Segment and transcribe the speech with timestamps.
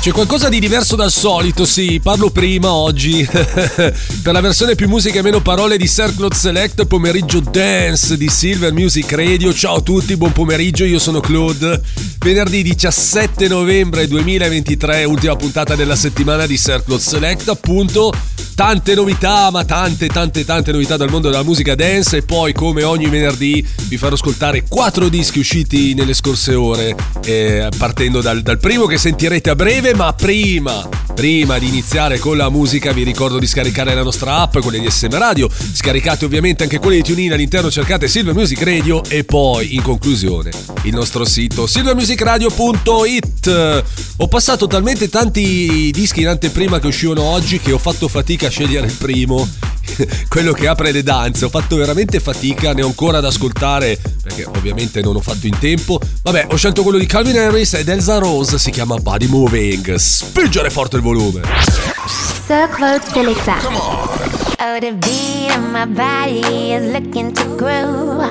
[0.00, 5.18] C'è qualcosa di diverso dal solito, sì, parlo prima oggi per la versione più musica
[5.18, 9.52] e meno parole di Circle Select pomeriggio dance di Silver Music Radio.
[9.52, 11.82] Ciao a tutti, buon pomeriggio, io sono Claude.
[12.20, 18.12] Venerdì 17 novembre 2023, ultima puntata della settimana di Circle Select, appunto
[18.58, 22.82] tante novità, ma tante tante tante novità dal mondo della musica dance e poi come
[22.82, 28.58] ogni venerdì vi farò ascoltare quattro dischi usciti nelle scorse ore, eh, partendo dal, dal
[28.58, 33.38] primo che sentirete a breve, ma prima, prima di iniziare con la musica vi ricordo
[33.38, 37.32] di scaricare la nostra app, quella di SM Radio, scaricate ovviamente anche quelle di TuneIn
[37.32, 40.50] all'interno, cercate Silver Music Radio e poi in conclusione
[40.82, 43.84] il nostro sito silvermusicradio.it.
[44.16, 48.50] Ho passato talmente tanti dischi in anteprima che uscivano oggi che ho fatto fatica a
[48.50, 49.48] scegliere il primo,
[50.28, 51.44] quello che apre le danze.
[51.44, 55.58] Ho fatto veramente fatica, ne ho ancora da ascoltare perché ovviamente non ho fatto in
[55.58, 56.00] tempo.
[56.22, 59.94] Vabbè, ho scelto quello di Calvin Harris ed Elsa Rose, si chiama Body Moving.
[59.94, 61.42] Spingere forte il volume.
[62.46, 63.56] Sir Claude Selecta.
[64.60, 68.26] Oh, the beat of my body is looking to groove.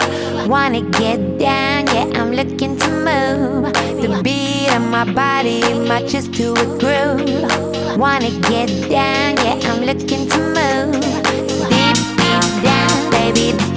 [0.47, 3.71] Wanna get down, yeah, I'm looking to move.
[4.01, 7.97] The beat of my body matches to a groove.
[7.97, 11.26] Wanna get down, yeah, I'm looking to move.
[13.37, 13.76] Deep, deep down,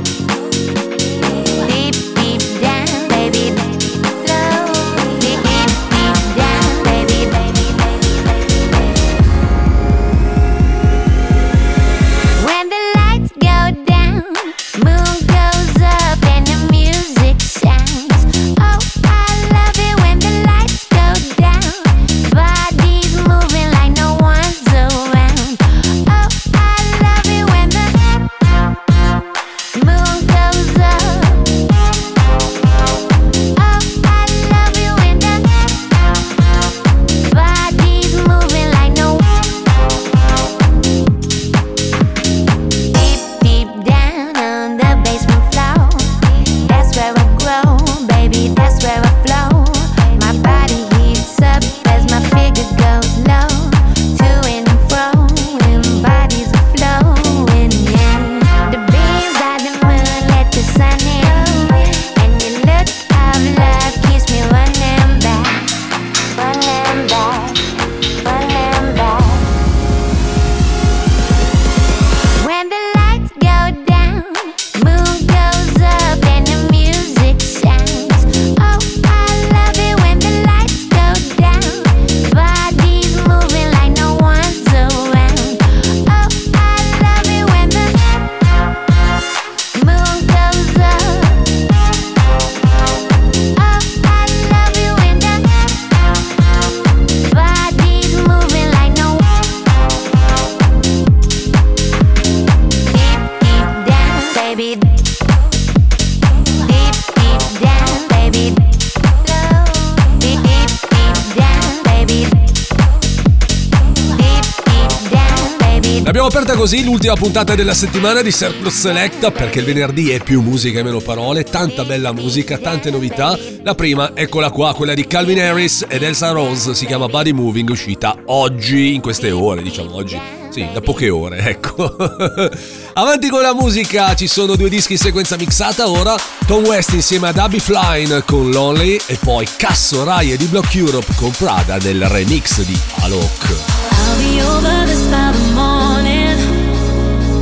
[116.04, 120.42] L'abbiamo aperta così l'ultima puntata della settimana di Circle Selecta perché il venerdì è più
[120.42, 123.38] musica e meno parole, tanta bella musica, tante novità.
[123.62, 127.70] La prima, eccola qua, quella di Calvin Harris ed Elsa Rose, si chiama Body Moving,
[127.70, 130.20] uscita oggi, in queste ore, diciamo oggi.
[130.50, 131.96] Sì, da poche ore, ecco.
[132.92, 136.14] Avanti con la musica, ci sono due dischi in sequenza mixata ora.
[136.46, 141.14] Tom West insieme ad Abby Flynn con Lonely e poi Casso Rai di Block Europe
[141.14, 143.78] con Prada del remix di Alok.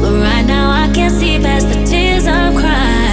[0.01, 3.08] I'll right now I can't see past the tears I'm crying.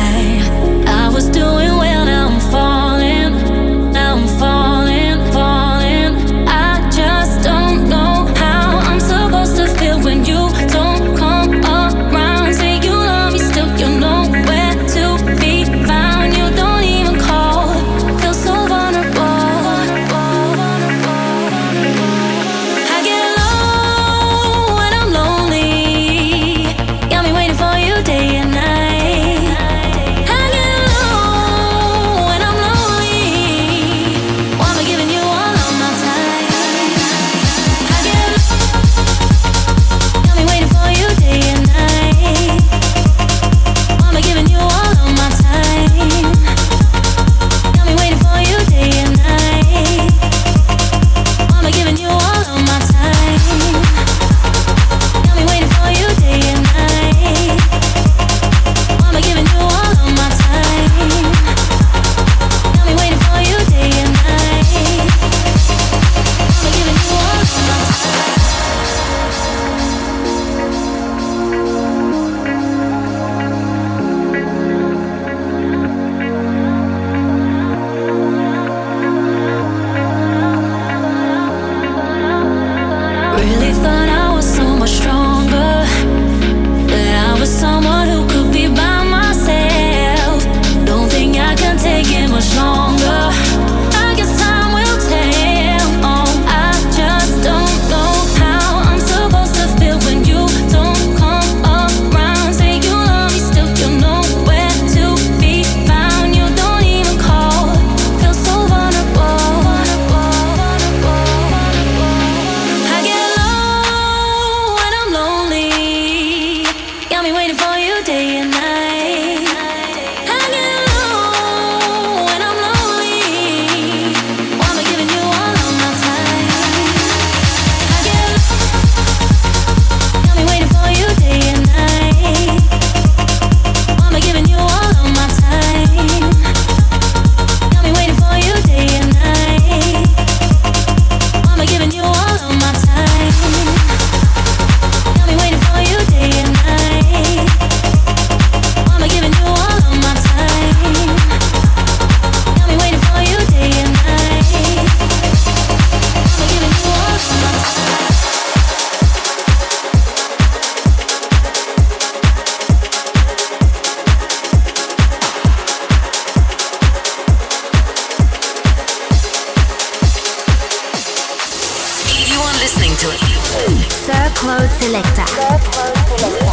[173.05, 175.25] Are listening to Sir Claude Selecta.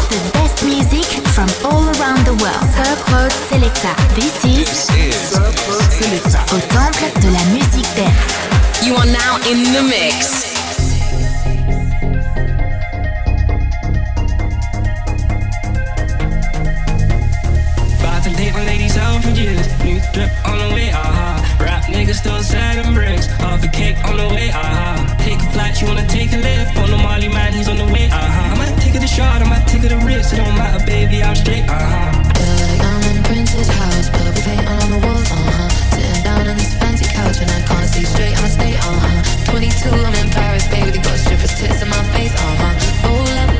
[0.09, 2.65] The best music from all around the world.
[2.77, 3.93] Sir Claude Selecta.
[4.13, 6.41] This is Sir Claude Selecta.
[6.53, 8.33] Au temple de la musique dance.
[8.83, 10.53] You are now in the mix.
[17.99, 19.67] About to take my ladies out for years.
[19.83, 21.22] New drip on the way, aha.
[21.91, 23.27] Niggas still selling bricks.
[23.43, 25.15] Half a cake on the way, aha.
[25.19, 26.77] Take a flight, you wanna take a lift.
[26.77, 28.53] On the Molly man, he's on the way, aha.
[28.53, 30.33] I might take it a shot, I might take it a risk.
[30.33, 34.99] It don't matter, baby, I'm straight, like I'm in Prince's house, purple paint on the
[35.05, 35.69] walls, uh-huh.
[35.95, 39.51] Sitting down on this fancy couch and I can't see straight, I'ma stay, uh-huh.
[39.51, 43.07] 22, I'm in Paris, baby, got strippers tits in my face, uh-huh.
[43.07, 43.52] Roll up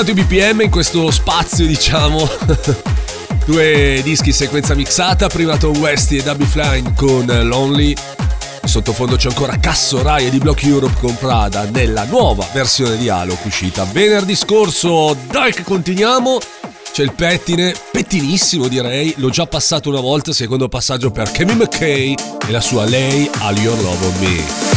[0.00, 2.28] alzato i BPM in questo spazio, diciamo.
[3.46, 7.94] Due dischi sequenza mixata, prima Tom Westy e Dubby Flying con Lonely.
[8.62, 13.38] Sottofondo c'è ancora Casso Rai di Block Europe con Prada nella nuova versione di Halo
[13.44, 15.16] uscita venerdì scorso.
[15.30, 16.40] Dai che continuiamo.
[16.92, 22.14] c'è il pettine, pettinissimo direi, l'ho già passato una volta, secondo passaggio per Kemi McKay
[22.46, 24.75] e la sua Lei All Your Love on Me.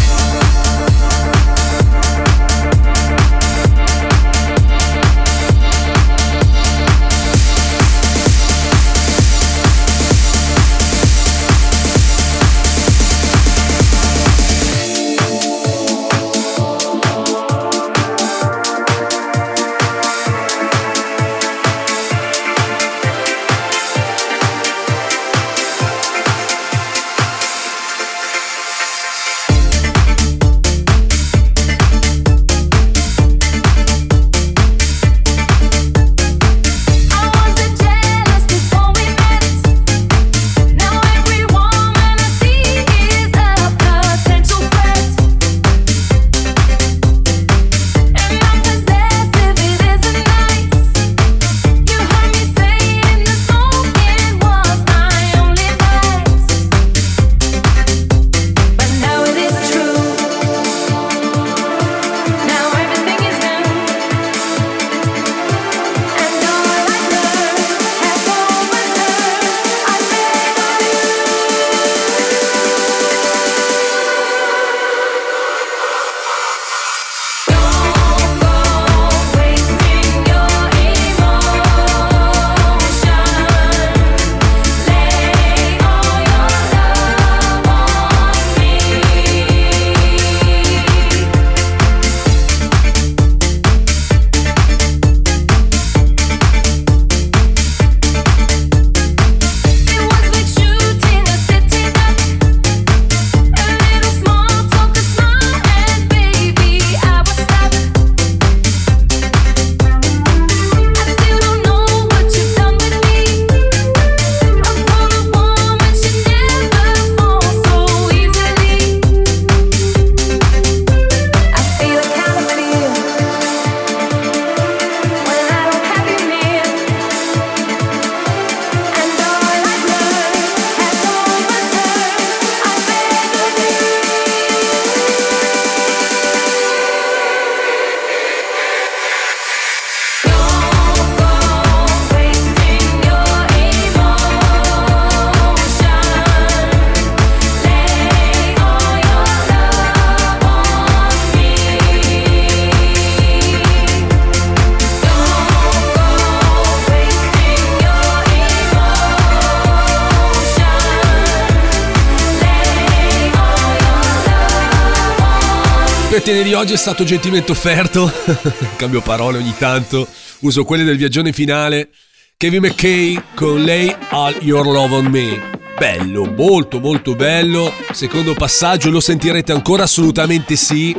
[166.29, 168.11] Pettine di oggi è stato gentilmente offerto.
[168.77, 170.07] Cambio parole ogni tanto.
[170.41, 171.89] Uso quelle del viaggione finale.
[172.37, 175.57] Kevin McKay con lei All Your Love on Me.
[175.77, 177.73] Bello, molto molto bello.
[177.93, 179.83] Secondo passaggio lo sentirete ancora?
[179.83, 180.95] Assolutamente sì.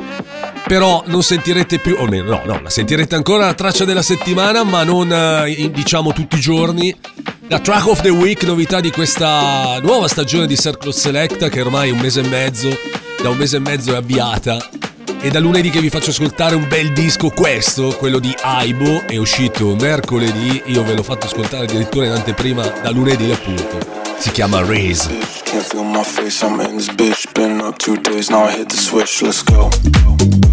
[0.67, 4.65] Però non sentirete più, o almeno no, no, la sentirete ancora la traccia della settimana,
[4.65, 6.95] ma non eh, diciamo tutti i giorni.
[7.47, 11.91] La track of the week, novità di questa nuova stagione di Circle Selecta che ormai
[11.91, 12.77] un mese e mezzo,
[13.23, 14.80] da un mese e mezzo è avviata.
[15.21, 19.17] E da lunedì che vi faccio ascoltare un bel disco, questo, quello di Aibo, è
[19.17, 23.79] uscito mercoledì, io ve l'ho fatto ascoltare addirittura in anteprima da lunedì appunto.
[24.19, 25.09] Si chiama Raise.
[25.45, 27.26] Can't feel my face, I'm in this bitch.
[27.33, 30.50] Been up two days, now I hit the switch, let's go.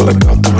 [0.00, 0.59] Well I got the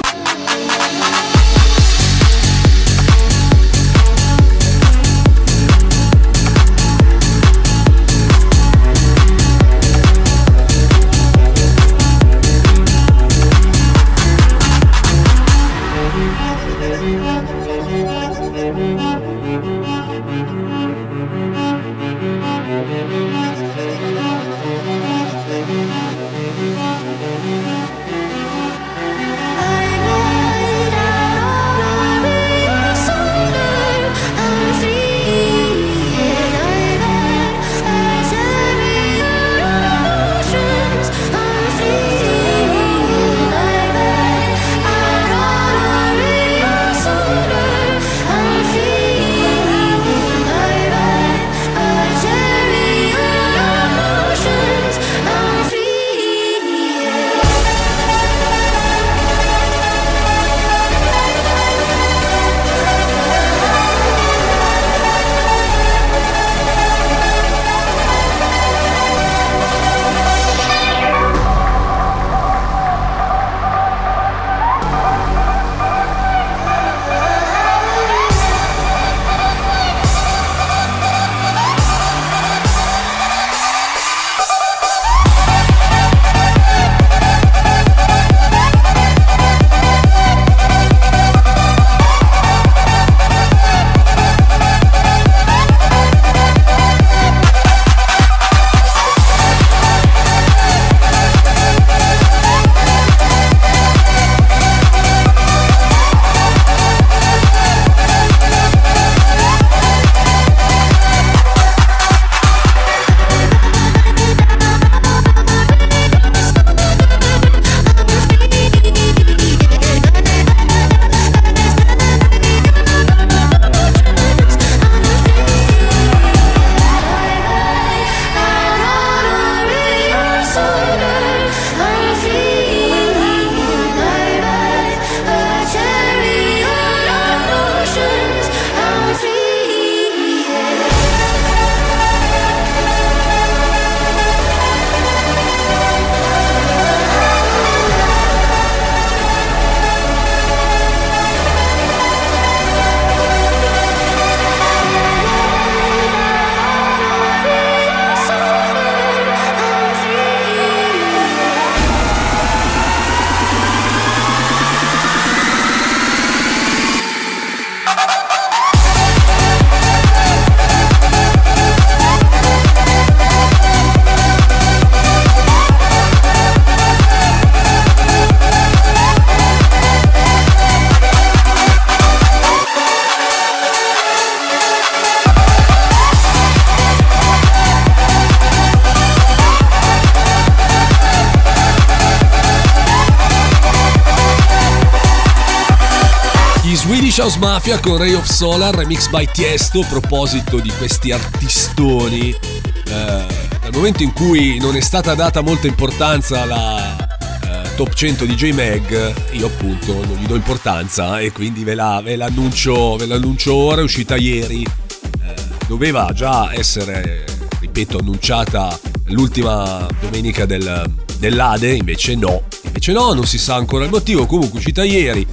[196.71, 199.81] Gli Swedish House Mafia con Ray of Solar, remix by Tiesto.
[199.81, 203.25] A proposito di questi artistoni, eh,
[203.59, 206.95] dal momento in cui non è stata data molta importanza alla
[207.43, 211.99] eh, top 100 di J-Mag, io appunto non gli do importanza e quindi ve, la,
[212.01, 214.63] ve l'annuncio, ve l'annuncio ora, è uscita ieri.
[214.63, 215.33] Eh,
[215.67, 217.25] doveva già essere,
[217.59, 222.43] ripeto, annunciata l'ultima domenica del, dell'Ade, invece no.
[222.63, 225.27] Invece no, non si sa ancora il motivo, comunque uscita ieri.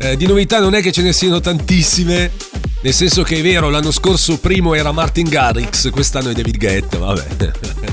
[0.00, 2.30] Eh, di novità non è che ce ne siano tantissime,
[2.82, 6.98] nel senso che è vero, l'anno scorso primo era Martin Garrix, quest'anno è David Guetta,
[6.98, 7.26] vabbè.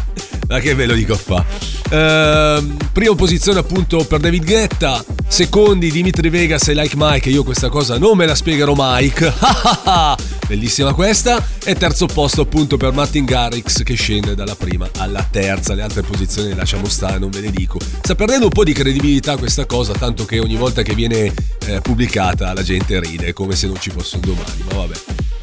[0.48, 1.44] Ma che ve lo dico fa?
[1.90, 7.70] Ehm, prima posizione appunto per David Guetta, secondi Dimitri Vegas e Like Mike, io questa
[7.70, 9.34] cosa non me la spiegherò Mike.
[10.48, 11.44] Bellissima questa.
[11.64, 15.74] E terzo posto appunto per Martin Garrix che scende dalla prima alla terza.
[15.74, 17.80] Le altre posizioni le lasciamo stare, non ve le dico.
[18.02, 21.34] Sta perdendo un po' di credibilità questa cosa, tanto che ogni volta che viene
[21.66, 24.64] eh, pubblicata la gente ride, come se non ci fosse un domani.
[24.70, 24.96] Ma vabbè.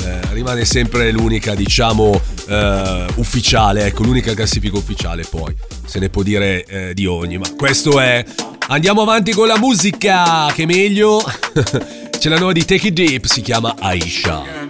[0.04, 5.54] Eh, rimane sempre l'unica, diciamo, eh, ufficiale, ecco, l'unica classifica ufficiale poi.
[5.84, 8.24] Se ne può dire eh, di ogni, ma questo è...
[8.68, 11.20] Andiamo avanti con la musica, che meglio.
[12.18, 14.61] C'è la nuova di Take It Deep, si chiama Aisha.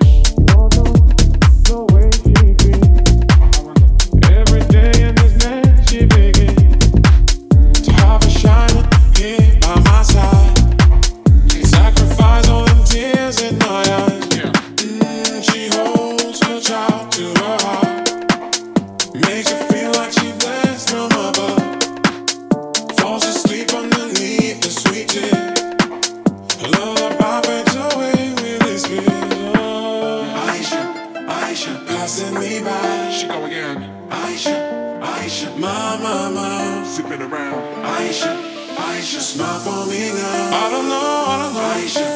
[32.02, 33.10] Passing me by.
[33.12, 33.78] She go again.
[34.10, 34.56] Aisha,
[35.00, 36.84] Aisha, my, my, my.
[36.84, 37.62] Sipping around.
[37.96, 38.32] Aisha,
[38.74, 40.62] Aisha, smile for me now.
[40.62, 41.74] I don't know, I don't know.
[41.76, 42.06] Aisha,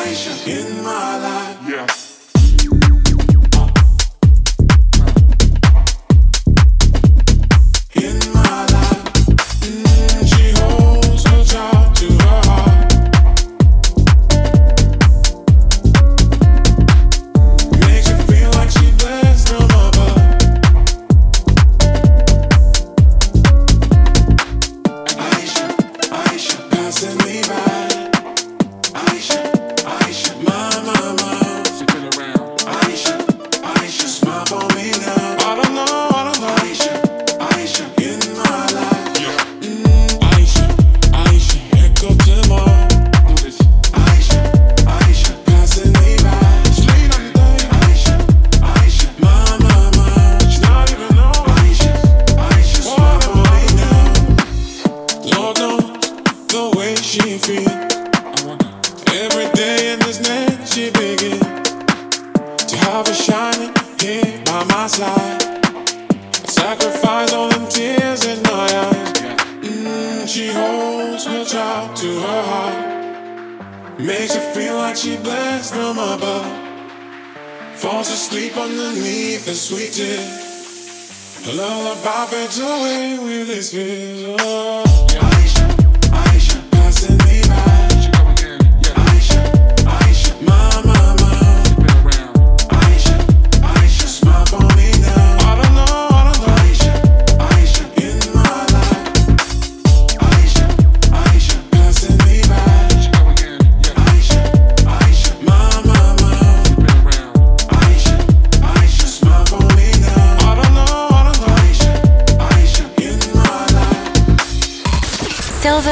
[0.00, 1.58] Aisha, in my life.
[1.68, 2.05] Yeah.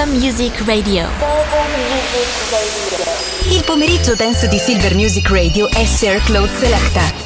[0.06, 1.08] Music Radio.
[3.50, 7.23] Il pomeriggio dance di Silver Music Radio è Share Cloud Selecta.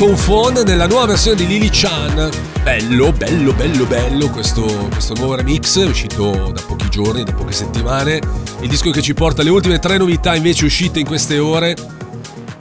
[0.00, 0.16] Con
[0.64, 2.30] nella nuova versione di Lily Chan.
[2.62, 8.18] Bello, bello, bello, bello questo, questo nuovo remix, uscito da pochi giorni, da poche settimane.
[8.60, 11.76] Il disco che ci porta le ultime tre novità invece uscite in queste ore.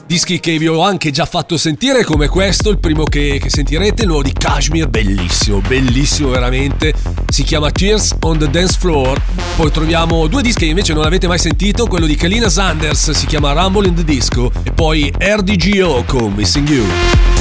[0.09, 4.01] Dischi che vi ho anche già fatto sentire, come questo, il primo che, che sentirete,
[4.01, 6.95] il nuovo di Kashmir, bellissimo, bellissimo veramente.
[7.27, 9.21] Si chiama Tears on the Dance Floor.
[9.55, 13.27] Poi troviamo due dischi che invece non avete mai sentito, quello di Kalina Sanders si
[13.27, 17.38] chiama Rumble in the Disco e poi RDGO con Missing You.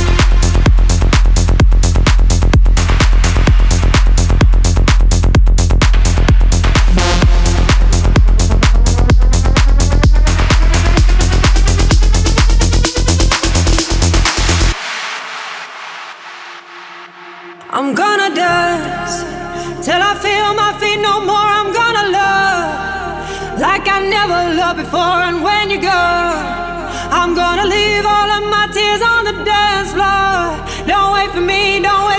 [19.89, 21.51] Till I feel my feet no more.
[21.59, 22.69] I'm gonna love
[23.65, 25.19] like I never loved before.
[25.29, 26.05] And when you go,
[27.19, 30.61] I'm gonna leave all of my tears on the dance floor.
[30.93, 32.18] Don't wait for me, don't wait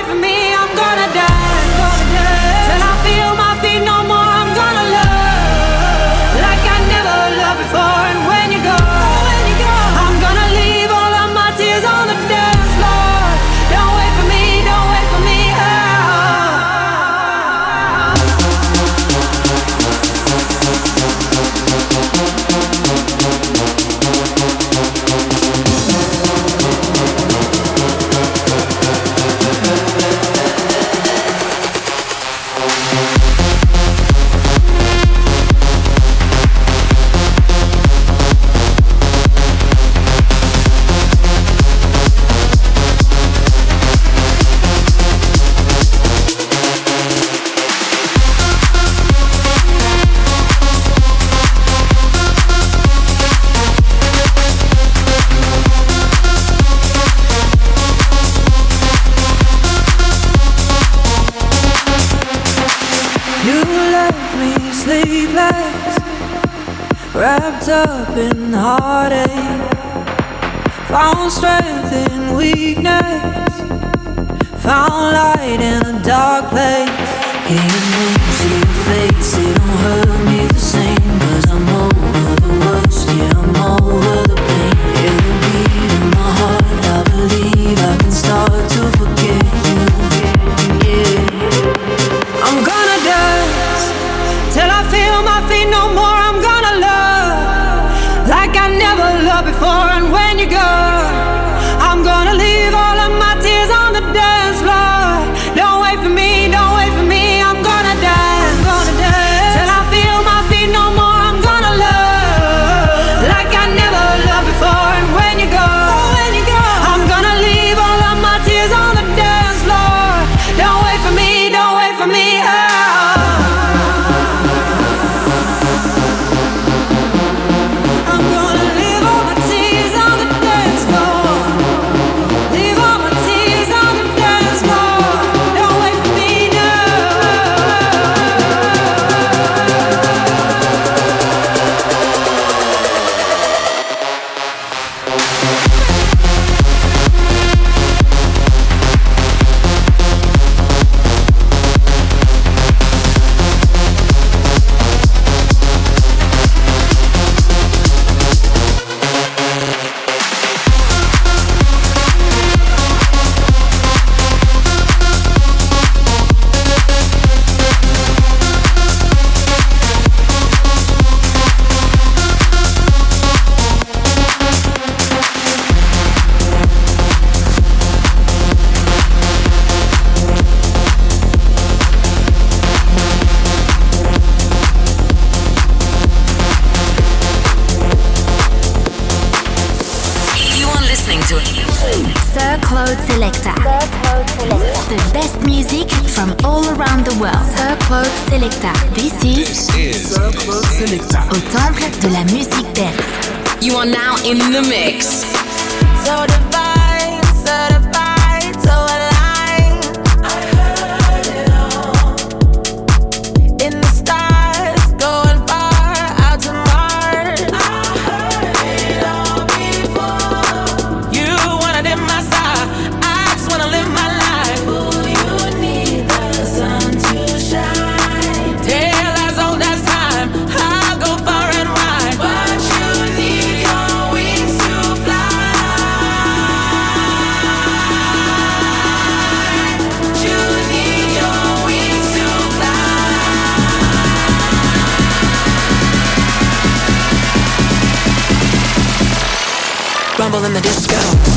[250.32, 251.29] Rumble in the disco.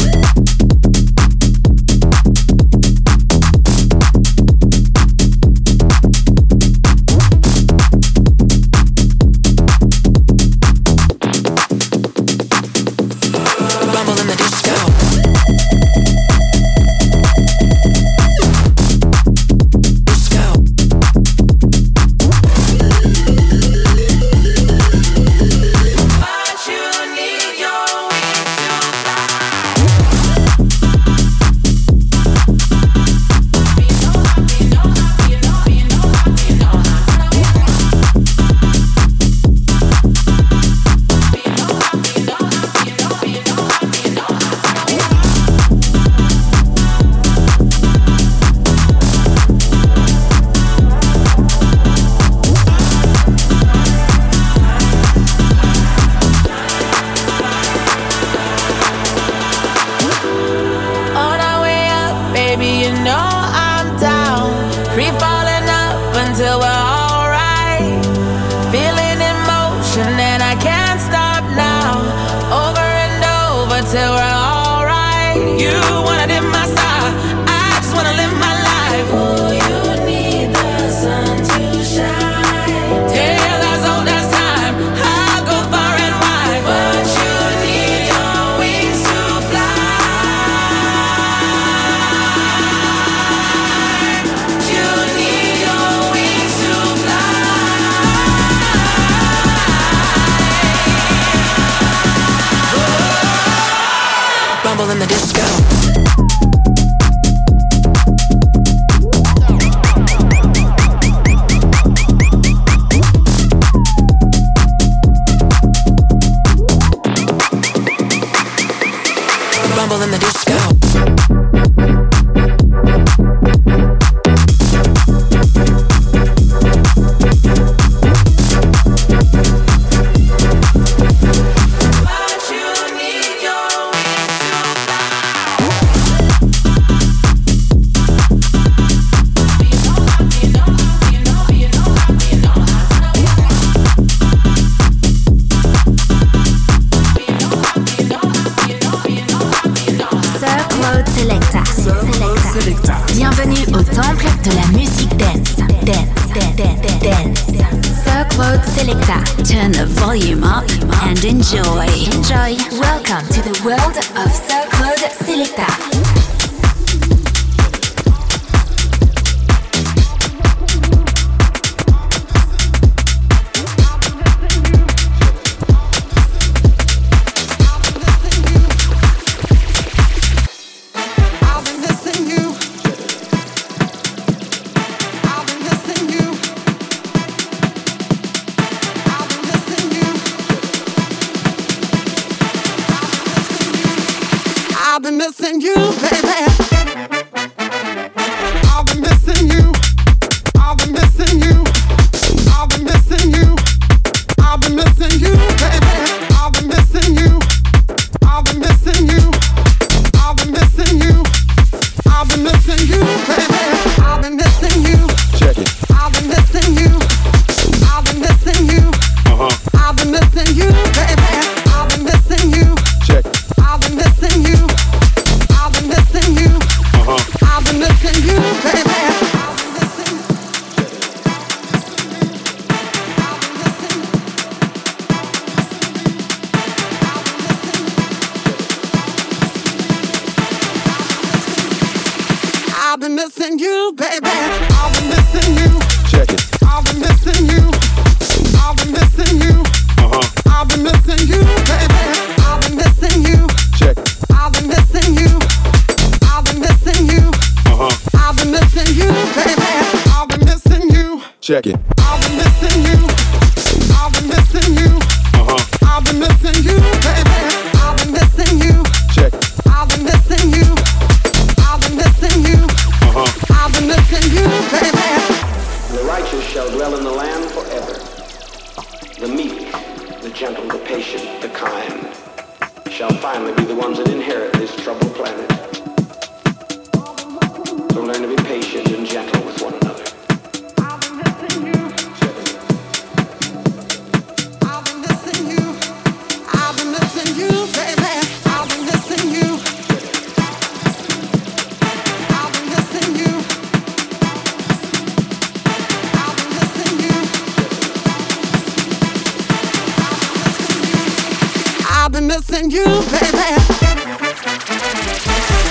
[312.12, 313.38] Been missing you, baby.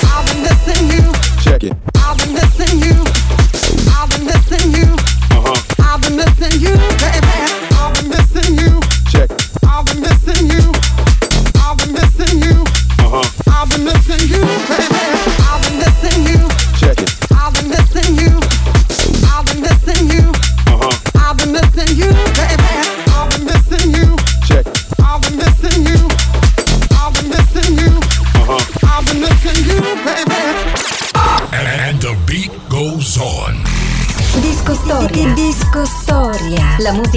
[0.09, 1.13] I've been missing you.
[1.39, 1.73] Check it.
[1.97, 3.05] I've been missing you.
[3.93, 4.95] I've been missing you.
[5.29, 5.93] Uh huh.
[5.93, 7.20] I've been missing you, baby.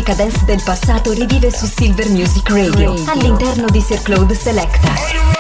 [0.05, 5.34] musica dance del passato rivive su Silver Music Radio all'interno di Sir Claude Selecta.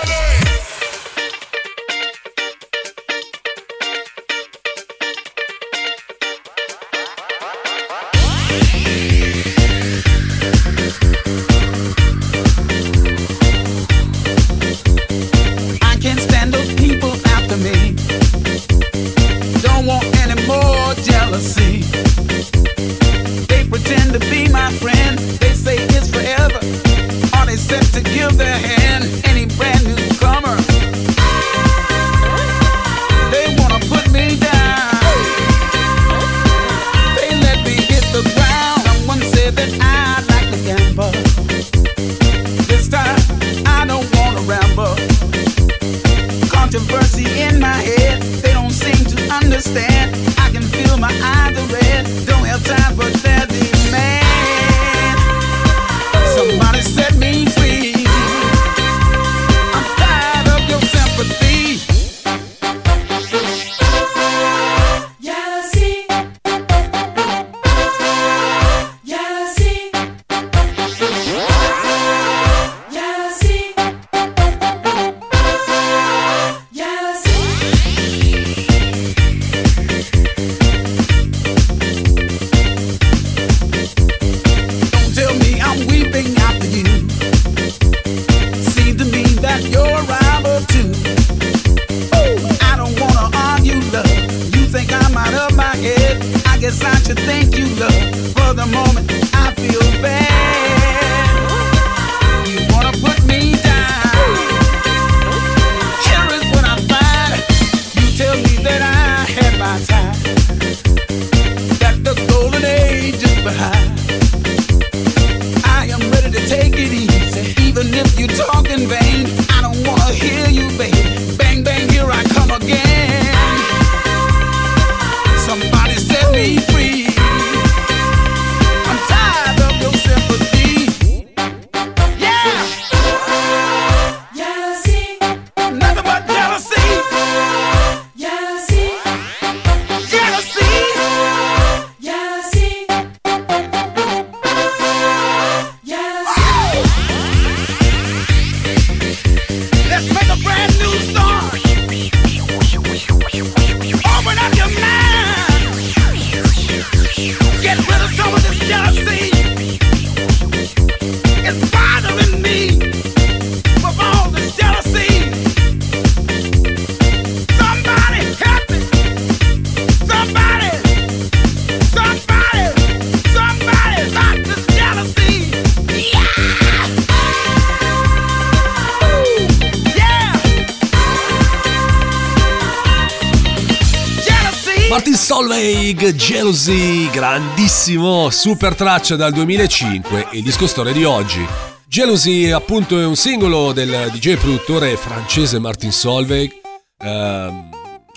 [185.34, 191.44] Solveig, Jealousy, grandissimo, super traccia dal 2005 e disco storia di oggi.
[191.88, 196.52] Jealousy appunto è un singolo del DJ produttore francese Martin Solveig,
[197.00, 197.68] ehm,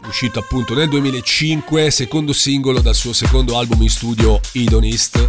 [0.08, 5.28] uscito appunto nel 2005, secondo singolo dal suo secondo album in studio Hedonist,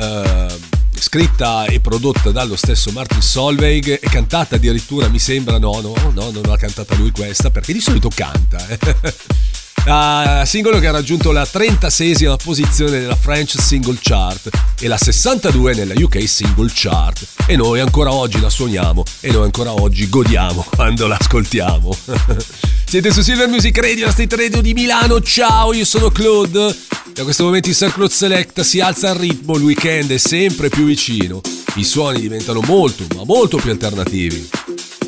[0.00, 0.58] ehm,
[0.92, 6.30] scritta e prodotta dallo stesso Martin Solveig e cantata addirittura mi sembra no no no
[6.30, 8.78] non l'ha cantata lui questa perché di solito canta eh.
[9.84, 15.74] Uh, singolo che ha raggiunto la 36esima posizione nella French Single Chart e la 62
[15.74, 20.64] nella UK Single Chart e noi ancora oggi la suoniamo e noi ancora oggi godiamo
[20.76, 21.96] quando l'ascoltiamo.
[22.86, 26.76] Siete su Silver Music Radio, la State Radio di Milano, ciao, io sono Claude.
[27.12, 30.84] Da questo momento in Circle Select si alza il ritmo, il weekend è sempre più
[30.84, 31.40] vicino,
[31.74, 34.48] i suoni diventano molto, ma molto più alternativi.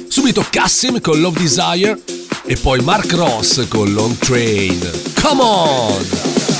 [0.08, 2.13] Subito Cassim con Love Desire
[2.46, 4.78] e poi Mark Ross con Long Train.
[5.20, 6.53] Come on!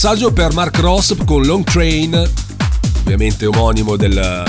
[0.00, 2.14] Passaggio per Mark Ross con Long Train,
[3.00, 4.44] ovviamente omonimo del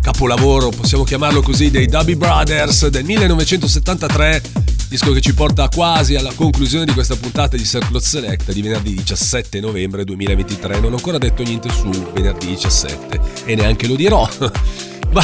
[0.00, 4.40] capolavoro, possiamo chiamarlo così, dei Dubby Brothers del 1973,
[4.88, 8.94] disco che ci porta quasi alla conclusione di questa puntata di Circle Select di venerdì
[8.94, 10.80] 17 novembre 2023.
[10.80, 14.26] Non ho ancora detto niente su venerdì 17 e neanche lo dirò.
[15.12, 15.22] Ma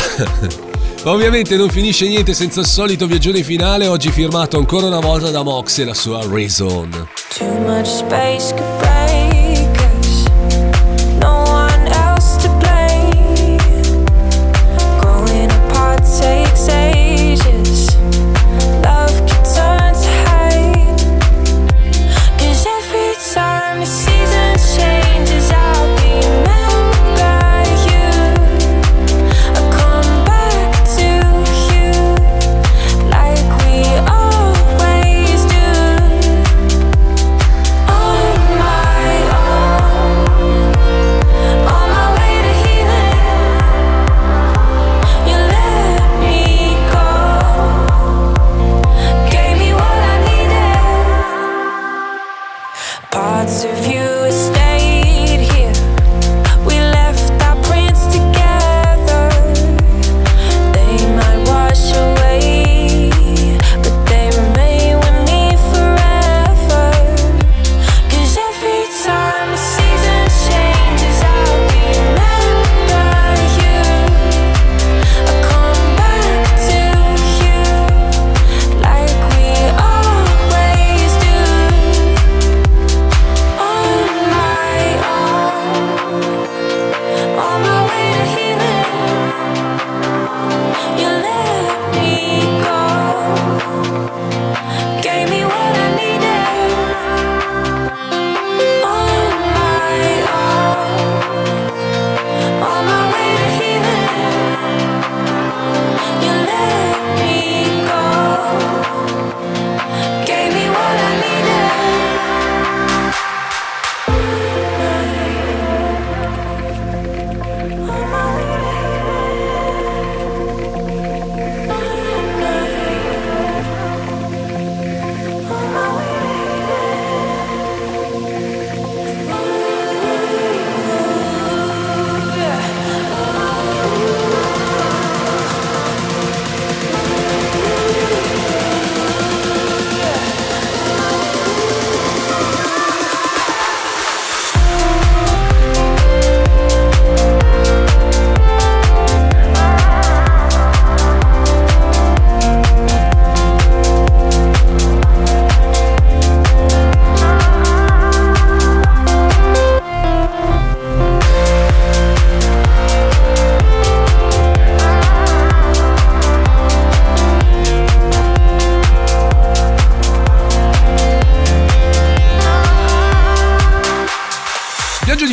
[1.05, 5.31] ma ovviamente non finisce niente senza il solito viaggione finale, oggi firmato ancora una volta
[5.31, 7.09] da Mox e la sua Reason.
[7.39, 8.82] Too much space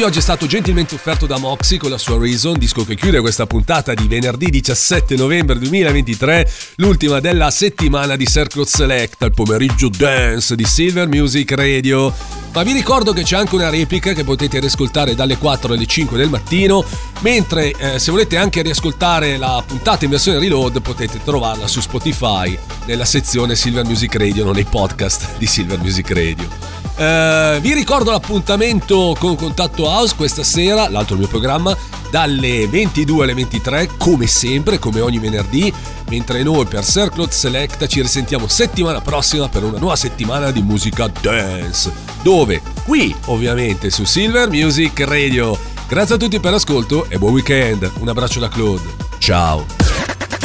[0.10, 3.46] oggi è stato gentilmente offerto da Moxie con la sua Reason, disco che chiude questa
[3.46, 10.56] puntata di venerdì 17 novembre 2023, l'ultima della settimana di Circle Select, al pomeriggio dance
[10.56, 12.12] di Silver Music Radio.
[12.54, 16.18] Ma vi ricordo che c'è anche una replica che potete riascoltare dalle 4 alle 5
[16.18, 16.84] del mattino,
[17.20, 22.58] mentre eh, se volete anche riascoltare la puntata in versione reload potete trovarla su Spotify
[22.86, 26.69] nella sezione Silver Music Radio, non nei podcast di Silver Music Radio.
[27.00, 31.74] Eh, vi ricordo l'appuntamento con Contatto House questa sera, l'altro mio programma,
[32.12, 35.74] dalle 22 alle 23, come sempre, come ogni venerdì,
[36.10, 41.10] mentre noi per Circle Select ci risentiamo settimana prossima per una nuova settimana di musica
[41.22, 41.90] dance.
[42.22, 42.62] Dove?
[42.84, 45.58] Qui, ovviamente, su Silver Music Radio.
[45.88, 47.90] Grazie a tutti per l'ascolto e buon weekend.
[48.00, 48.84] Un abbraccio da Claude.
[49.20, 49.66] Ciao.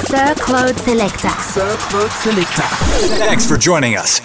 [0.07, 1.33] Sir Claude Selecta.
[3.19, 4.23] Thanks for joining us.